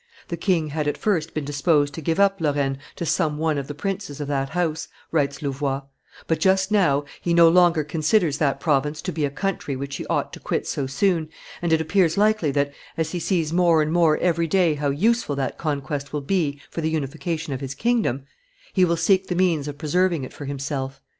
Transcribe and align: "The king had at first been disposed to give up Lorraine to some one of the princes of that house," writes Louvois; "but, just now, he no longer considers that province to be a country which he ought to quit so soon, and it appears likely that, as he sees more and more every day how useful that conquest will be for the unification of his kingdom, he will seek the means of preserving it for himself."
"The 0.29 0.35
king 0.35 0.69
had 0.69 0.87
at 0.87 0.97
first 0.97 1.35
been 1.35 1.45
disposed 1.45 1.93
to 1.93 2.01
give 2.01 2.19
up 2.19 2.41
Lorraine 2.41 2.79
to 2.95 3.05
some 3.05 3.37
one 3.37 3.59
of 3.59 3.67
the 3.67 3.75
princes 3.75 4.19
of 4.19 4.27
that 4.29 4.49
house," 4.49 4.87
writes 5.11 5.43
Louvois; 5.43 5.81
"but, 6.25 6.39
just 6.39 6.71
now, 6.71 7.05
he 7.21 7.35
no 7.35 7.47
longer 7.47 7.83
considers 7.83 8.39
that 8.39 8.59
province 8.59 8.99
to 9.03 9.11
be 9.11 9.25
a 9.25 9.29
country 9.29 9.75
which 9.75 9.97
he 9.97 10.07
ought 10.07 10.33
to 10.33 10.39
quit 10.39 10.65
so 10.65 10.87
soon, 10.87 11.29
and 11.61 11.71
it 11.71 11.81
appears 11.81 12.17
likely 12.17 12.49
that, 12.49 12.73
as 12.97 13.11
he 13.11 13.19
sees 13.19 13.53
more 13.53 13.79
and 13.79 13.93
more 13.93 14.17
every 14.17 14.47
day 14.47 14.73
how 14.73 14.89
useful 14.89 15.35
that 15.35 15.59
conquest 15.59 16.11
will 16.11 16.21
be 16.21 16.59
for 16.71 16.81
the 16.81 16.89
unification 16.89 17.53
of 17.53 17.61
his 17.61 17.75
kingdom, 17.75 18.23
he 18.73 18.83
will 18.83 18.97
seek 18.97 19.27
the 19.27 19.35
means 19.35 19.67
of 19.67 19.77
preserving 19.77 20.23
it 20.23 20.33
for 20.33 20.45
himself." 20.45 20.99